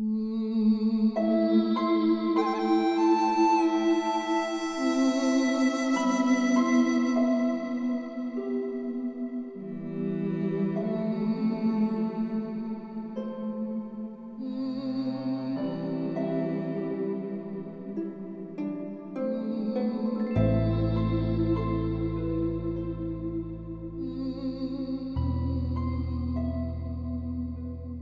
Mm. 0.00 0.37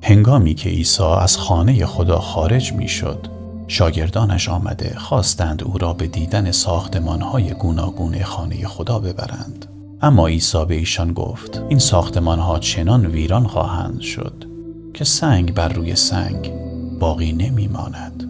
هنگامی 0.09 0.54
که 0.54 0.70
عیسی 0.70 1.02
از 1.02 1.38
خانه 1.38 1.86
خدا 1.86 2.18
خارج 2.18 2.73
می 2.73 2.88
شد 2.88 3.27
شاگردانش 3.69 4.48
آمده 4.48 4.95
خواستند 4.98 5.65
او 5.65 5.79
را 5.79 5.92
به 5.92 6.06
دیدن 6.06 6.51
ساختمانهای 6.51 7.51
گوناگون 7.51 8.23
خانه 8.23 8.66
خدا 8.66 8.98
ببرند 8.98 9.66
اما 10.02 10.27
عیسی 10.27 10.65
به 10.65 10.74
ایشان 10.74 11.12
گفت 11.12 11.62
این 11.69 11.79
ساختمانها 11.79 12.59
چنان 12.59 13.06
ویران 13.06 13.46
خواهند 13.46 14.01
شد 14.01 14.45
که 14.95 15.05
سنگ 15.05 15.55
بر 15.55 15.69
روی 15.69 15.96
سنگ 15.96 16.52
باقی 16.98 17.32
نمی 17.32 17.68
ماند 17.68 18.29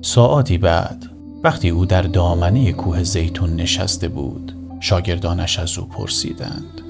ساعتی 0.00 0.58
بعد 0.58 1.06
وقتی 1.44 1.68
او 1.68 1.86
در 1.86 2.02
دامنه 2.02 2.72
کوه 2.72 3.02
زیتون 3.02 3.56
نشسته 3.56 4.08
بود 4.08 4.56
شاگردانش 4.80 5.58
از 5.58 5.78
او 5.78 5.84
پرسیدند 5.84 6.80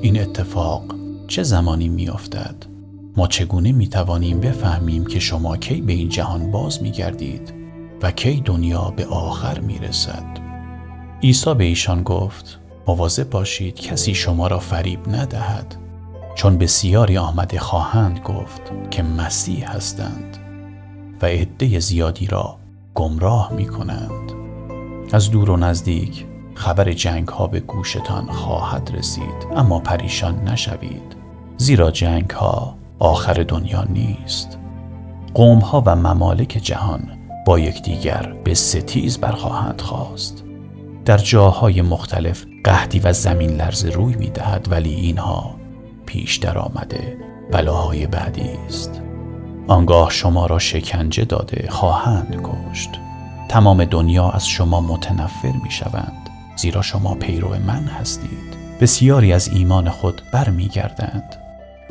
این 0.00 0.20
اتفاق 0.20 0.82
چه 1.28 1.42
زمانی 1.42 1.88
می 1.88 2.08
افتد؟ 2.08 2.71
ما 3.16 3.26
چگونه 3.26 3.72
می 3.72 3.88
توانیم 3.88 4.40
بفهمیم 4.40 5.06
که 5.06 5.20
شما 5.20 5.56
کی 5.56 5.80
به 5.80 5.92
این 5.92 6.08
جهان 6.08 6.50
باز 6.50 6.82
می 6.82 6.90
گردید 6.90 7.54
و 8.02 8.10
کی 8.10 8.40
دنیا 8.40 8.92
به 8.96 9.06
آخر 9.06 9.60
می 9.60 9.78
رسد؟ 9.78 10.38
عیسی 11.22 11.54
به 11.54 11.64
ایشان 11.64 12.02
گفت 12.02 12.60
مواظب 12.86 13.30
باشید 13.30 13.74
کسی 13.74 14.14
شما 14.14 14.46
را 14.46 14.58
فریب 14.58 15.08
ندهد 15.08 15.76
چون 16.34 16.58
بسیاری 16.58 17.18
آمده 17.18 17.58
خواهند 17.58 18.18
گفت 18.18 18.62
که 18.90 19.02
مسیح 19.02 19.70
هستند 19.70 20.36
و 21.22 21.26
عده 21.26 21.78
زیادی 21.78 22.26
را 22.26 22.58
گمراه 22.94 23.52
می 23.52 23.66
کنند 23.66 24.32
از 25.12 25.30
دور 25.30 25.50
و 25.50 25.56
نزدیک 25.56 26.26
خبر 26.54 26.92
جنگ 26.92 27.28
ها 27.28 27.46
به 27.46 27.60
گوشتان 27.60 28.26
خواهد 28.26 28.90
رسید 28.94 29.46
اما 29.56 29.78
پریشان 29.78 30.48
نشوید 30.48 31.16
زیرا 31.56 31.90
جنگ 31.90 32.30
ها 32.30 32.81
آخر 33.02 33.42
دنیا 33.48 33.84
نیست. 33.84 34.58
قوم 35.34 35.58
ها 35.58 35.82
و 35.86 35.96
ممالک 35.96 36.60
جهان 36.62 37.02
با 37.46 37.58
یکدیگر 37.58 38.34
به 38.44 38.54
ستیز 38.54 39.18
برخواهند 39.18 39.80
خواست. 39.80 40.44
در 41.04 41.18
جاهای 41.18 41.82
مختلف 41.82 42.44
قحطی 42.64 42.98
و 42.98 43.12
زمین 43.12 43.50
لرز 43.50 43.84
روی 43.84 44.14
می 44.14 44.30
دهد 44.30 44.68
ولی 44.70 44.94
اینها 44.94 45.54
پیش 46.06 46.36
در 46.36 46.58
آمده 46.58 47.16
بلاهای 47.52 48.06
بعدی 48.06 48.50
است. 48.66 49.02
آنگاه 49.68 50.10
شما 50.10 50.46
را 50.46 50.58
شکنجه 50.58 51.24
داده 51.24 51.70
خواهند 51.70 52.42
کشت. 52.42 52.90
تمام 53.48 53.84
دنیا 53.84 54.30
از 54.30 54.48
شما 54.48 54.80
متنفر 54.80 55.52
می 55.64 55.70
شوند 55.70 56.30
زیرا 56.56 56.82
شما 56.82 57.14
پیرو 57.14 57.48
من 57.48 57.84
هستید. 57.84 58.56
بسیاری 58.80 59.32
از 59.32 59.48
ایمان 59.48 59.90
خود 59.90 60.22
برمیگردند. 60.32 61.41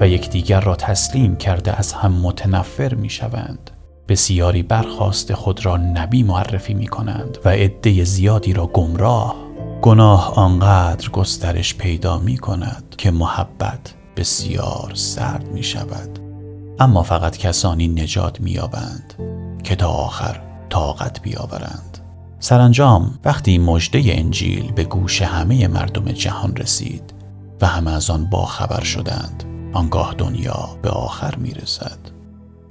و 0.01 0.07
یکدیگر 0.07 0.59
را 0.59 0.75
تسلیم 0.75 1.35
کرده 1.35 1.79
از 1.79 1.93
هم 1.93 2.11
متنفر 2.11 2.93
می 2.93 3.09
شوند. 3.09 3.71
بسیاری 4.07 4.63
برخواست 4.63 5.33
خود 5.33 5.65
را 5.65 5.77
نبی 5.77 6.23
معرفی 6.23 6.73
می 6.73 6.87
کنند 6.87 7.37
و 7.45 7.49
عده 7.49 8.03
زیادی 8.03 8.53
را 8.53 8.67
گمراه. 8.67 9.35
گناه 9.81 10.33
آنقدر 10.35 11.09
گسترش 11.09 11.75
پیدا 11.75 12.17
می 12.17 12.37
کند 12.37 12.95
که 12.97 13.11
محبت 13.11 13.93
بسیار 14.17 14.91
سرد 14.95 15.47
می 15.53 15.63
شود 15.63 16.19
اما 16.79 17.03
فقط 17.03 17.37
کسانی 17.37 17.87
نجات 17.87 18.41
می 18.41 18.51
یابند 18.51 19.13
که 19.63 19.75
تا 19.75 19.87
آخر 19.87 20.41
طاقت 20.69 21.21
بیاورند. 21.21 21.97
سرانجام 22.39 23.19
وقتی 23.25 23.57
مژده 23.57 24.01
انجیل 24.05 24.71
به 24.71 24.83
گوش 24.83 25.21
همه 25.21 25.67
مردم 25.67 26.11
جهان 26.11 26.55
رسید 26.55 27.13
و 27.61 27.67
همه 27.67 27.91
از 27.91 28.09
آن 28.09 28.25
باخبر 28.25 28.83
شدند 28.83 29.50
آنگاه 29.73 30.15
دنیا 30.17 30.69
به 30.81 30.89
آخر 30.89 31.35
می 31.35 31.53
رسد. 31.53 31.97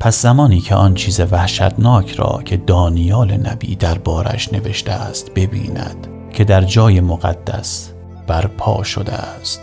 پس 0.00 0.22
زمانی 0.22 0.60
که 0.60 0.74
آن 0.74 0.94
چیز 0.94 1.20
وحشتناک 1.20 2.10
را 2.10 2.42
که 2.44 2.56
دانیال 2.56 3.32
نبی 3.32 3.76
در 3.76 3.98
بارش 3.98 4.52
نوشته 4.52 4.92
است 4.92 5.34
ببیند 5.34 6.06
که 6.32 6.44
در 6.44 6.62
جای 6.62 7.00
مقدس 7.00 7.90
برپا 8.26 8.82
شده 8.82 9.12
است 9.12 9.60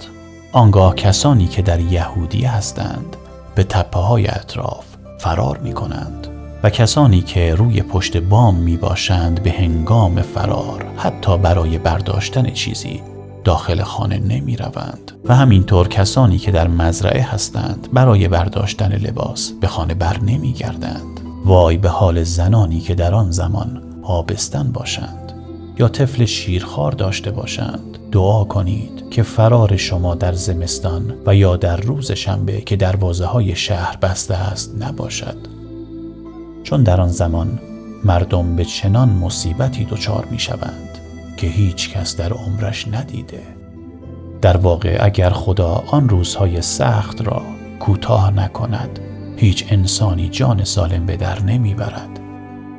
آنگاه 0.52 0.96
کسانی 0.96 1.48
که 1.48 1.62
در 1.62 1.80
یهودی 1.80 2.46
هستند 2.46 3.16
به 3.56 3.64
تپه 3.64 4.00
های 4.00 4.28
اطراف 4.28 4.86
فرار 5.20 5.58
می 5.58 5.74
کنند 5.74 6.28
و 6.64 6.70
کسانی 6.70 7.22
که 7.22 7.56
روی 7.56 7.82
پشت 7.82 8.18
بام 8.18 8.56
می 8.56 8.78
باشند 8.78 9.44
به 9.44 9.52
هنگام 9.52 10.22
فرار 10.22 10.86
حتی 10.98 11.38
برای 11.38 11.78
برداشتن 11.78 12.50
چیزی 12.50 13.02
داخل 13.48 13.84
خانه 13.84 14.20
نمی 14.20 14.58
روند 14.58 15.12
و 15.26 15.36
همینطور 15.36 15.88
کسانی 15.88 16.38
که 16.38 16.52
در 16.52 16.68
مزرعه 16.68 17.22
هستند 17.22 17.88
برای 17.94 18.28
برداشتن 18.28 18.92
لباس 18.94 19.52
به 19.62 19.68
خانه 19.68 19.94
بر 19.94 20.20
نمی 20.20 20.54
گردند. 20.54 21.22
وای 21.46 21.78
به 21.78 21.90
حال 21.90 22.24
زنانی 22.24 22.80
که 22.80 22.96
در 22.96 23.14
آن 23.14 23.32
زمان 23.32 23.84
آبستن 24.04 24.72
باشند 24.72 25.32
یا 25.80 25.88
طفل 25.88 26.26
شیرخوار 26.26 26.92
داشته 26.92 27.32
باشند. 27.32 27.98
دعا 28.12 28.44
کنید 28.44 29.10
که 29.12 29.24
فرار 29.24 29.78
شما 29.78 30.16
در 30.16 30.34
زمستان 30.34 31.14
و 31.26 31.36
یا 31.36 31.58
در 31.58 31.78
روز 31.78 32.12
شنبه 32.12 32.62
که 32.62 32.76
دروازه 32.76 33.26
های 33.26 33.56
شهر 33.56 33.98
بسته 34.02 34.36
است 34.36 34.76
نباشد. 34.80 35.38
چون 36.64 36.84
در 36.84 37.02
آن 37.02 37.10
زمان 37.10 37.60
مردم 38.06 38.56
به 38.56 38.66
چنان 38.66 39.10
مصیبتی 39.10 39.86
دچار 39.86 40.28
می 40.32 40.40
شوند 40.40 41.07
که 41.38 41.48
هیچ 41.48 41.94
کس 41.94 42.16
در 42.16 42.34
عمرش 42.34 42.88
ندیده. 42.88 43.42
در 44.42 44.58
واقع 44.58 44.98
اگر 45.02 45.30
خدا 45.30 45.84
آن 45.88 46.10
روزهای 46.10 46.62
سخت 46.62 47.22
را 47.22 47.42
کوتاه 47.80 48.32
نکند 48.32 49.00
هیچ 49.38 49.66
انسانی 49.70 50.30
جان 50.30 50.64
سالم 50.64 51.06
به 51.06 51.18
در 51.18 51.42
نمی‌برد. 51.42 52.20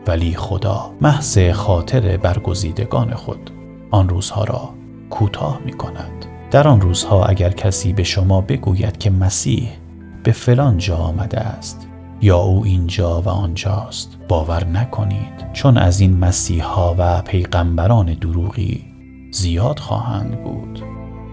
ولی 0.07 0.35
خدا 0.35 0.91
محض 1.01 1.39
خاطر 1.51 2.17
برگزیدگان 2.17 3.15
خود 3.15 3.51
آن 3.91 4.09
روزها 4.09 4.45
را 4.45 4.71
کوتاه 5.11 5.61
می 5.65 5.73
کند 5.73 6.27
در 6.51 6.69
آن 6.69 6.81
روزها 6.81 7.25
اگر 7.25 7.51
کسی 7.51 7.93
به 7.93 8.03
شما 8.03 8.41
بگوید 8.41 8.99
که 8.99 9.11
مسیح 9.11 9.69
به 10.23 10.33
فلان 10.33 10.79
جا 10.79 10.97
آمده 10.97 11.41
است 11.41 11.88
یا 12.21 12.39
او 12.39 12.65
اینجا 12.65 13.23
و 13.23 13.29
آنجاست. 13.29 14.19
باور 14.29 14.65
نکنید 14.65 15.53
چون 15.53 15.77
از 15.79 16.01
این 16.01 16.17
مسیحا 16.17 16.95
و 16.99 17.23
پیغمبران 17.23 18.15
دروغی 18.15 18.85
زیاد 19.31 19.79
خواهند 19.79 20.45
بود 20.45 20.83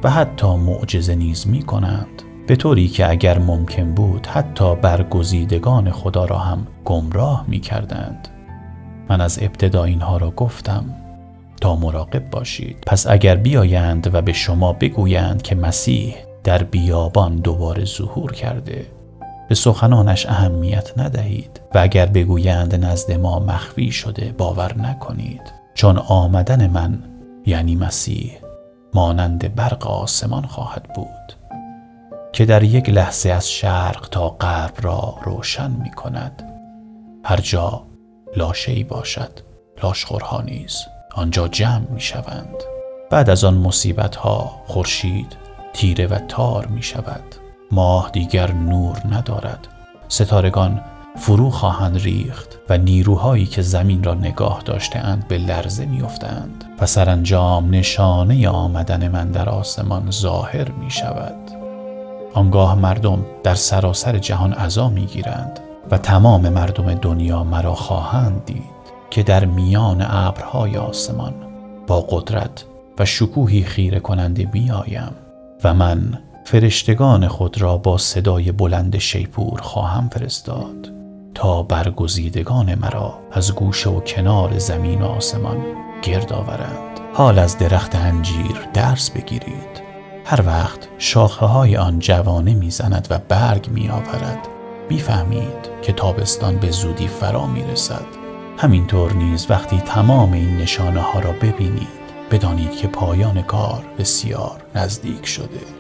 و 0.04 0.10
حتی 0.10 0.56
معجزه 0.56 1.16
نیز 1.16 1.48
می 1.48 1.62
کنند 1.62 2.22
به 2.48 2.56
طوری 2.56 2.88
که 2.88 3.10
اگر 3.10 3.40
ممکن 3.40 3.94
بود 3.96 4.28
حتی 4.28 4.76
برگزیدگان 4.76 5.92
خدا 5.92 6.26
را 6.26 6.38
هم 6.38 6.68
گمراه 6.86 7.46
می 7.48 7.60
کردند 7.60 8.28
من 9.10 9.22
از 9.22 9.40
ابتدا 9.42 9.84
اینها 9.84 10.18
را 10.18 10.32
گفتم. 10.32 10.86
تا 11.62 11.76
مراقب 11.76 12.30
باشید. 12.30 12.78
پس 12.88 13.08
اگر 13.08 13.36
بیایند 13.36 14.16
و 14.16 14.22
به 14.22 14.34
شما 14.34 14.74
بگویند 14.74 15.42
که 15.42 15.56
مسیح 15.56 16.16
در 16.44 16.64
بیابان 16.64 17.36
دوباره 17.36 17.86
ظهور 17.86 18.32
کرده 18.32 18.86
به 19.50 19.56
سخنانش 19.56 20.26
اهمیت 20.26 20.98
ندهید 20.98 21.62
و 21.76 21.78
اگر 21.78 22.06
بگویند 22.06 22.86
نزد 22.86 23.12
ما 23.12 23.40
مخفی 23.40 23.92
شده 23.92 24.36
باور 24.38 24.78
نکنید. 24.78 25.42
چون 25.74 25.98
آمدن 25.98 26.68
من 26.68 27.04
یعنی 27.46 27.76
مسیح 27.76 28.38
مانند 28.94 29.56
برق 29.56 29.88
آسمان 29.88 30.46
خواهد 30.46 30.84
بود 30.96 31.36
که 32.34 32.46
در 32.46 32.64
یک 32.64 32.90
لحظه 32.90 33.30
از 33.30 33.52
شرق 33.52 34.08
تا 34.12 34.30
غرب 34.30 34.74
را 34.82 35.16
روشن 35.24 35.72
می 35.72 35.92
کند. 35.92 36.44
هر 37.24 37.38
جا 37.38 37.84
ای 38.68 38.84
باشد 38.84 39.32
لاشخورها 39.84 40.42
نیز 40.42 40.78
آنجا 41.16 41.48
جمع 41.48 41.90
می 41.90 42.02
شوند. 42.02 42.64
بعد 43.10 43.30
از 43.30 43.44
آن 43.44 43.54
مصیبت 43.54 44.16
ها 44.16 44.62
خورشید 44.68 45.38
تیره 45.74 46.08
و 46.08 46.20
تار 46.20 46.66
می 46.66 46.84
شود. 46.84 47.45
ماه 47.72 48.10
دیگر 48.14 48.52
نور 48.52 49.02
ندارد. 49.12 49.68
ستارگان 50.08 50.82
فرو 51.16 51.50
خواهند 51.50 51.98
ریخت 51.98 52.60
و 52.70 52.78
نیروهایی 52.78 53.46
که 53.46 53.62
زمین 53.62 54.04
را 54.04 54.14
نگاه 54.14 54.62
داشته 54.66 55.18
به 55.28 55.38
لرزه 55.38 55.86
میافتند 55.86 56.64
و 56.80 56.86
سرانجام 56.86 57.70
نشانه 57.70 58.50
آمدن 58.50 59.08
من 59.08 59.32
در 59.32 59.50
آسمان 59.50 60.12
ظاهر 60.12 60.72
می 60.72 60.92
شود 60.92 61.36
آنگاه 62.34 62.76
مردم 62.76 63.26
در 63.44 63.56
سراسر 63.56 64.18
جهان 64.18 64.54
عزا 64.54 64.90
می 64.90 65.06
گیرند 65.06 65.60
و 65.92 65.98
تمام 65.98 66.50
مردم 66.50 66.94
دنیا 66.94 67.44
مرا 67.44 67.76
خواهند 67.76 68.46
دید 68.46 68.76
که 69.10 69.24
در 69.24 69.46
میان 69.46 70.06
ابرهای 70.10 70.78
آسمان 70.78 71.34
با 71.88 72.02
قدرت 72.02 72.66
و 73.00 73.06
شکوهی 73.06 73.64
خیره 73.64 74.00
کننده 74.00 74.50
میآیم 74.54 75.12
و 75.64 75.74
من 75.74 76.20
فرشتگان 76.46 77.28
خود 77.28 77.62
را 77.62 77.78
با 77.78 77.98
صدای 77.98 78.52
بلند 78.52 78.98
شیپور 78.98 79.62
خواهم 79.62 80.10
فرستاد 80.10 80.92
تا 81.34 81.64
برگزیدگان 81.64 82.76
مرا 82.76 83.20
از 83.32 83.56
گوشه 83.56 83.90
و 83.90 84.00
کنار 84.00 84.58
زمین 84.58 85.02
و 85.02 85.06
آسمان 85.06 85.58
گرد 86.02 86.34
آورند. 86.34 87.00
حال 87.14 87.40
از 87.40 87.58
درخت 87.58 87.96
انجیر 87.96 88.68
درس 88.74 89.10
بگیرید. 89.10 89.82
هر 90.26 90.42
وقت 90.46 90.88
شاخه 90.98 91.46
های 91.46 91.78
آن 91.78 92.00
جوانه 92.00 92.54
می‌زند 92.54 93.08
و 93.10 93.20
برگ 93.30 93.70
می 93.70 93.90
آورد 93.90 94.48
می‌فهمید 94.90 95.70
که 95.82 95.94
تابستان 95.94 96.58
به 96.58 96.72
زودی 96.72 97.08
فرا 97.08 97.48
می 97.48 97.64
رسد 97.64 98.06
همینطور 98.58 99.14
نیز 99.14 99.46
وقتی 99.50 99.78
تمام 99.78 100.34
این 100.34 100.58
نشانه 100.58 101.02
ها 101.02 101.20
را 101.20 101.32
ببینید 101.32 102.06
بدانید 102.32 102.72
که 102.72 102.88
پایان 102.88 103.42
کار 103.42 103.84
بسیار 104.00 104.64
نزدیک 104.76 105.26
شده. 105.26 105.75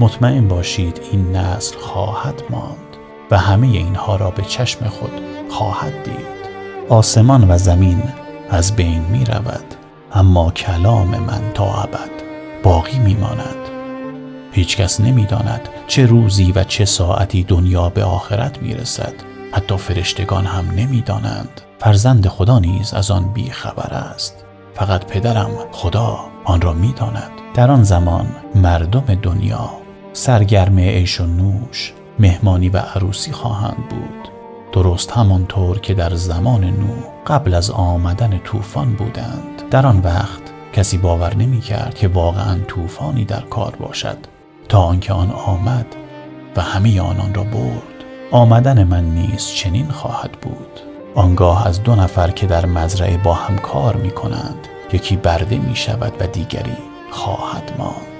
مطمئن 0.00 0.48
باشید 0.48 1.00
این 1.12 1.36
نسل 1.36 1.78
خواهد 1.78 2.42
ماند 2.50 2.96
و 3.30 3.38
همه 3.38 3.66
اینها 3.66 4.16
را 4.16 4.30
به 4.30 4.42
چشم 4.42 4.88
خود 4.88 5.20
خواهد 5.50 6.02
دید. 6.04 6.38
آسمان 6.88 7.50
و 7.50 7.58
زمین 7.58 8.02
از 8.50 8.76
بین 8.76 9.02
می 9.02 9.24
رود 9.24 9.74
اما 10.12 10.50
کلام 10.50 11.08
من 11.08 11.52
تا 11.54 11.82
ابد 11.82 12.10
باقی 12.62 12.98
می 12.98 13.14
ماند. 13.14 13.68
هیچکس 14.52 15.00
نمی 15.00 15.24
داند 15.24 15.68
چه 15.86 16.06
روزی 16.06 16.52
و 16.52 16.64
چه 16.64 16.84
ساعتی 16.84 17.44
دنیا 17.44 17.88
به 17.88 18.04
آخرت 18.04 18.62
می 18.62 18.74
رسد. 18.74 19.14
حتی 19.52 19.76
فرشتگان 19.76 20.46
هم 20.46 20.70
نمی 20.76 21.00
دانند. 21.00 21.60
فرزند 21.78 22.28
خدا 22.28 22.58
نیز 22.58 22.94
از 22.94 23.10
آن 23.10 23.32
بی 23.32 23.50
خبر 23.50 23.94
است. 23.94 24.44
فقط 24.74 25.04
پدرم 25.04 25.50
خدا 25.72 26.18
آن 26.44 26.60
را 26.60 26.72
می 26.72 26.92
داند. 26.92 27.30
در 27.54 27.70
آن 27.70 27.82
زمان 27.82 28.26
مردم 28.54 29.14
دنیا 29.22 29.77
سرگرم 30.18 30.78
عیش 30.78 31.20
و 31.20 31.26
نوش 31.26 31.92
مهمانی 32.18 32.68
و 32.68 32.76
عروسی 32.76 33.32
خواهند 33.32 33.88
بود. 33.90 34.28
درست 34.72 35.10
همانطور 35.10 35.80
که 35.80 35.94
در 35.94 36.14
زمان 36.14 36.64
نو 36.64 36.94
قبل 37.26 37.54
از 37.54 37.70
آمدن 37.70 38.40
طوفان 38.44 38.94
بودند. 38.94 39.62
در 39.70 39.86
آن 39.86 40.00
وقت 40.00 40.40
کسی 40.72 40.98
باور 40.98 41.34
نمی 41.34 41.60
کرد 41.60 41.94
که 41.94 42.08
واقعا 42.08 42.58
طوفانی 42.68 43.24
در 43.24 43.40
کار 43.40 43.76
باشد. 43.76 44.18
تا 44.68 44.82
آنکه 44.82 45.12
آن 45.12 45.30
آمد 45.30 45.86
و 46.56 46.60
همه 46.60 47.00
آنان 47.00 47.34
را 47.34 47.42
برد 47.42 48.04
آمدن 48.30 48.84
من 48.84 49.04
نیز 49.04 49.46
چنین 49.46 49.88
خواهد 49.88 50.32
بود. 50.32 50.80
آنگاه 51.14 51.66
از 51.66 51.82
دو 51.82 51.94
نفر 51.94 52.30
که 52.30 52.46
در 52.46 52.66
مزرعه 52.66 53.16
با 53.16 53.34
هم 53.34 53.58
کار 53.58 53.96
می 53.96 54.10
کنند 54.10 54.68
یکی 54.92 55.16
برده 55.16 55.58
می 55.58 55.76
شود 55.76 56.12
و 56.20 56.26
دیگری 56.26 56.76
خواهد 57.10 57.72
ماند. 57.78 58.17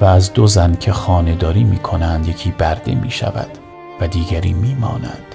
و 0.00 0.04
از 0.04 0.32
دو 0.32 0.46
زن 0.46 0.74
که 0.74 0.92
خانهداری 0.92 1.64
می 1.64 1.78
کنند 1.78 2.28
یکی 2.28 2.50
برده 2.50 2.94
می 2.94 3.10
شود 3.10 3.58
و 4.00 4.08
دیگری 4.08 4.52
می 4.52 4.74
ماند 4.74 5.34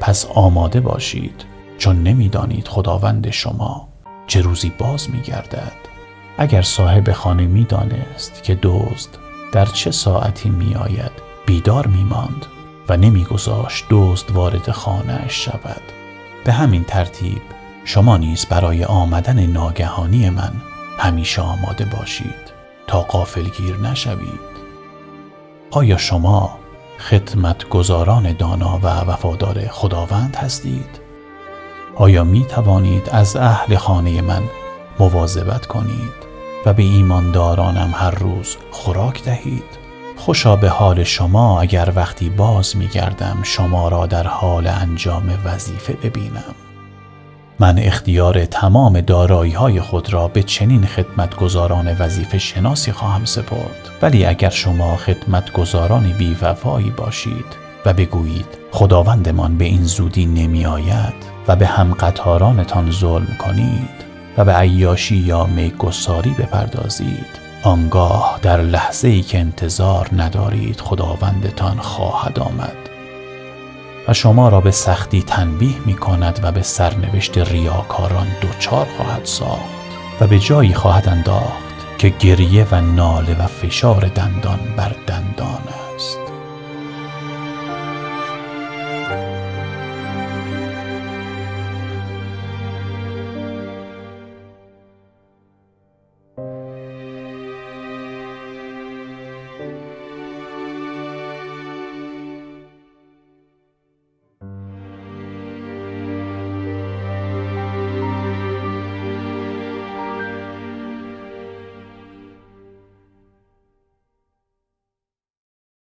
پس 0.00 0.26
آماده 0.26 0.80
باشید 0.80 1.44
چون 1.78 2.02
نمی‌دانید 2.02 2.68
خداوند 2.68 3.30
شما 3.30 3.88
چه 4.26 4.40
روزی 4.40 4.72
باز 4.78 5.10
می 5.10 5.20
گردد 5.20 5.72
اگر 6.38 6.62
صاحب 6.62 7.12
خانه 7.12 7.46
می 7.46 7.64
دانست 7.64 8.42
که 8.42 8.58
دزد 8.62 9.10
در 9.52 9.66
چه 9.66 9.90
ساعتی 9.90 10.50
می 10.50 10.74
آید 10.74 11.12
بیدار 11.46 11.86
می 11.86 12.04
ماند 12.04 12.46
و 12.88 12.96
نمیگذاشت 12.96 13.84
دزد 13.90 14.30
وارد 14.30 14.70
خانه 14.70 15.28
شود. 15.28 15.82
به 16.44 16.52
همین 16.52 16.84
ترتیب 16.84 17.42
شما 17.84 18.16
نیز 18.16 18.46
برای 18.46 18.84
آمدن 18.84 19.46
ناگهانی 19.46 20.30
من 20.30 20.52
همیشه 20.98 21.42
آماده 21.42 21.84
باشید. 21.84 22.47
تا 22.88 23.00
قافلگیر 23.00 23.76
نشوید 23.76 24.58
آیا 25.70 25.96
شما 25.96 26.58
خدمتگزاران 26.98 28.32
دانا 28.32 28.80
و 28.82 28.86
وفادار 28.86 29.66
خداوند 29.66 30.36
هستید؟ 30.36 31.00
آیا 31.94 32.24
می 32.24 32.44
توانید 32.44 33.10
از 33.12 33.36
اهل 33.36 33.76
خانه 33.76 34.22
من 34.22 34.42
مواظبت 34.98 35.66
کنید 35.66 36.28
و 36.66 36.72
به 36.72 36.82
ایماندارانم 36.82 37.94
هر 37.94 38.10
روز 38.10 38.56
خوراک 38.70 39.24
دهید؟ 39.24 39.78
خوشا 40.16 40.56
به 40.56 40.68
حال 40.68 41.04
شما 41.04 41.60
اگر 41.60 41.92
وقتی 41.96 42.30
باز 42.30 42.76
می 42.76 42.86
گردم 42.86 43.38
شما 43.42 43.88
را 43.88 44.06
در 44.06 44.26
حال 44.26 44.66
انجام 44.66 45.38
وظیفه 45.44 45.92
ببینم. 45.92 46.54
من 47.60 47.78
اختیار 47.78 48.44
تمام 48.44 49.00
دارایی 49.00 49.52
های 49.52 49.80
خود 49.80 50.12
را 50.12 50.28
به 50.28 50.42
چنین 50.42 50.86
خدمتگزاران 50.86 51.96
وظیفه 51.98 52.38
شناسی 52.38 52.92
خواهم 52.92 53.24
سپرد. 53.24 53.88
ولی 54.02 54.24
اگر 54.24 54.50
شما 54.50 54.96
خدمتگزاران 54.96 56.12
بیوفایی 56.12 56.90
باشید 56.90 57.46
و 57.86 57.92
بگویید 57.92 58.46
خداوندمان 58.72 59.58
به 59.58 59.64
این 59.64 59.84
زودی 59.84 60.26
نمی 60.26 60.66
آید 60.66 61.14
و 61.48 61.56
به 61.56 61.66
هم 61.66 61.94
قطارانتان 61.94 62.90
ظلم 62.90 63.36
کنید 63.38 63.98
و 64.36 64.44
به 64.44 64.52
عیاشی 64.52 65.16
یا 65.16 65.46
میگساری 65.46 66.30
بپردازید 66.30 67.48
آنگاه 67.62 68.38
در 68.42 68.62
لحظه 68.62 69.08
ای 69.08 69.22
که 69.22 69.38
انتظار 69.38 70.08
ندارید 70.16 70.80
خداوندتان 70.80 71.78
خواهد 71.78 72.38
آمد. 72.38 72.87
و 74.08 74.12
شما 74.12 74.48
را 74.48 74.60
به 74.60 74.70
سختی 74.70 75.22
تنبیه 75.22 75.76
می 75.86 75.94
کند 75.94 76.40
و 76.42 76.52
به 76.52 76.62
سرنوشت 76.62 77.38
ریاکاران 77.38 78.26
دوچار 78.40 78.86
خواهد 78.96 79.24
ساخت 79.24 79.78
و 80.20 80.26
به 80.26 80.38
جایی 80.38 80.74
خواهد 80.74 81.08
انداخت 81.08 81.98
که 81.98 82.08
گریه 82.08 82.66
و 82.70 82.80
ناله 82.80 83.44
و 83.44 83.46
فشار 83.46 84.10
دندان 84.14 84.58
بر 84.76 84.94
دندان 85.06 85.57